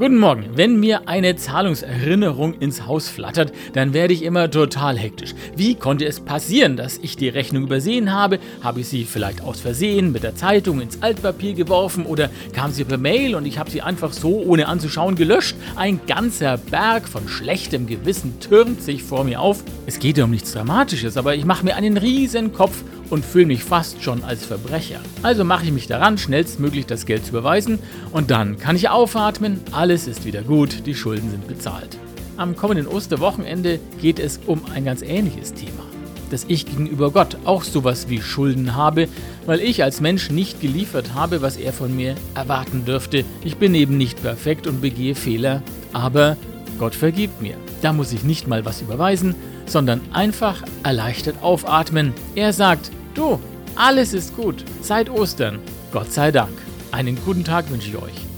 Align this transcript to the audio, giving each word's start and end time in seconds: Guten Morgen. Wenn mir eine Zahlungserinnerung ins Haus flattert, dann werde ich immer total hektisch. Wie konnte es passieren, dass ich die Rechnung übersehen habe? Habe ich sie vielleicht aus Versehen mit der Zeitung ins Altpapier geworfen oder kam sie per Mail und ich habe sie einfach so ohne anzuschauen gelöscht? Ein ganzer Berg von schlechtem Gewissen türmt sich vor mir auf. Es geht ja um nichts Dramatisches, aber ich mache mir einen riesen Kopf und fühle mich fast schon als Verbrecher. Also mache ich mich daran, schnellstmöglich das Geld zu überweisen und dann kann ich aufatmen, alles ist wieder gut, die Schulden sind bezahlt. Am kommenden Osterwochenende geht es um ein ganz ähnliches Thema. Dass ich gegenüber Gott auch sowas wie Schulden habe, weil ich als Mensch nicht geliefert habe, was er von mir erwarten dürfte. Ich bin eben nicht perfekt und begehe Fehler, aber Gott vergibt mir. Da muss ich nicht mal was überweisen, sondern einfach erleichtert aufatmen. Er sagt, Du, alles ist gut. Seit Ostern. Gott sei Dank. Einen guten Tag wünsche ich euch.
Guten 0.00 0.16
Morgen. 0.16 0.46
Wenn 0.54 0.80
mir 0.80 1.08
eine 1.10 1.36
Zahlungserinnerung 1.36 2.54
ins 2.54 2.86
Haus 2.86 3.10
flattert, 3.10 3.52
dann 3.74 3.92
werde 3.92 4.14
ich 4.14 4.22
immer 4.22 4.50
total 4.50 4.96
hektisch. 4.96 5.34
Wie 5.56 5.74
konnte 5.74 6.06
es 6.06 6.20
passieren, 6.20 6.78
dass 6.78 6.96
ich 6.96 7.18
die 7.18 7.28
Rechnung 7.28 7.64
übersehen 7.64 8.10
habe? 8.10 8.38
Habe 8.62 8.80
ich 8.80 8.88
sie 8.88 9.04
vielleicht 9.04 9.42
aus 9.42 9.60
Versehen 9.60 10.10
mit 10.10 10.22
der 10.22 10.34
Zeitung 10.34 10.80
ins 10.80 11.02
Altpapier 11.02 11.52
geworfen 11.52 12.06
oder 12.06 12.30
kam 12.54 12.72
sie 12.72 12.84
per 12.84 12.96
Mail 12.96 13.34
und 13.34 13.44
ich 13.44 13.58
habe 13.58 13.70
sie 13.70 13.82
einfach 13.82 14.14
so 14.14 14.40
ohne 14.40 14.68
anzuschauen 14.68 15.16
gelöscht? 15.16 15.54
Ein 15.76 16.00
ganzer 16.06 16.56
Berg 16.56 17.06
von 17.06 17.28
schlechtem 17.28 17.86
Gewissen 17.86 18.40
türmt 18.40 18.80
sich 18.80 19.02
vor 19.02 19.24
mir 19.24 19.42
auf. 19.42 19.62
Es 19.84 19.98
geht 19.98 20.16
ja 20.16 20.24
um 20.24 20.30
nichts 20.30 20.52
Dramatisches, 20.52 21.18
aber 21.18 21.34
ich 21.34 21.44
mache 21.44 21.62
mir 21.62 21.76
einen 21.76 21.98
riesen 21.98 22.54
Kopf 22.54 22.84
und 23.10 23.24
fühle 23.24 23.46
mich 23.46 23.64
fast 23.64 24.02
schon 24.02 24.24
als 24.24 24.44
Verbrecher. 24.44 25.00
Also 25.22 25.44
mache 25.44 25.64
ich 25.64 25.72
mich 25.72 25.86
daran, 25.86 26.16
schnellstmöglich 26.16 26.86
das 26.86 27.06
Geld 27.06 27.24
zu 27.24 27.30
überweisen 27.30 27.78
und 28.12 28.30
dann 28.30 28.58
kann 28.58 28.76
ich 28.76 28.88
aufatmen, 28.88 29.60
alles 29.72 30.06
ist 30.06 30.24
wieder 30.24 30.42
gut, 30.42 30.86
die 30.86 30.94
Schulden 30.94 31.30
sind 31.30 31.46
bezahlt. 31.46 31.98
Am 32.36 32.56
kommenden 32.56 32.86
Osterwochenende 32.86 33.80
geht 34.00 34.18
es 34.18 34.40
um 34.46 34.62
ein 34.72 34.84
ganz 34.84 35.02
ähnliches 35.02 35.52
Thema. 35.52 35.84
Dass 36.30 36.46
ich 36.48 36.64
gegenüber 36.64 37.10
Gott 37.10 37.36
auch 37.44 37.64
sowas 37.64 38.08
wie 38.08 38.22
Schulden 38.22 38.76
habe, 38.76 39.08
weil 39.46 39.60
ich 39.60 39.82
als 39.82 40.00
Mensch 40.00 40.30
nicht 40.30 40.60
geliefert 40.60 41.12
habe, 41.14 41.42
was 41.42 41.56
er 41.56 41.72
von 41.72 41.94
mir 41.94 42.14
erwarten 42.34 42.84
dürfte. 42.84 43.24
Ich 43.44 43.56
bin 43.56 43.74
eben 43.74 43.98
nicht 43.98 44.22
perfekt 44.22 44.66
und 44.66 44.80
begehe 44.80 45.16
Fehler, 45.16 45.62
aber 45.92 46.36
Gott 46.78 46.94
vergibt 46.94 47.42
mir. 47.42 47.56
Da 47.82 47.92
muss 47.92 48.12
ich 48.12 48.22
nicht 48.24 48.46
mal 48.46 48.64
was 48.64 48.80
überweisen, 48.80 49.34
sondern 49.66 50.00
einfach 50.12 50.62
erleichtert 50.82 51.42
aufatmen. 51.42 52.14
Er 52.34 52.52
sagt, 52.52 52.90
Du, 53.14 53.38
alles 53.74 54.12
ist 54.12 54.36
gut. 54.36 54.64
Seit 54.82 55.10
Ostern. 55.10 55.58
Gott 55.92 56.12
sei 56.12 56.30
Dank. 56.30 56.52
Einen 56.92 57.16
guten 57.24 57.44
Tag 57.44 57.70
wünsche 57.70 57.88
ich 57.88 57.96
euch. 57.96 58.29